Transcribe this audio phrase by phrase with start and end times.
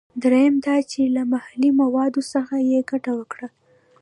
[0.23, 3.47] دریم دا چې له محلي موادو څخه یې ګټه وکړه.